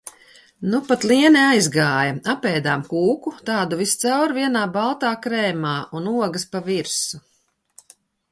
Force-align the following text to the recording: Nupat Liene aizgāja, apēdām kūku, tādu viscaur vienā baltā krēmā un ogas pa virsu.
Nupat 0.69 1.03
Liene 1.09 1.41
aizgāja, 1.49 2.15
apēdām 2.33 2.85
kūku, 2.93 3.33
tādu 3.51 3.79
viscaur 3.83 4.33
vienā 4.39 4.65
baltā 4.77 5.11
krēmā 5.27 5.75
un 5.99 6.11
ogas 6.23 6.47
pa 6.55 6.63
virsu. 6.71 7.21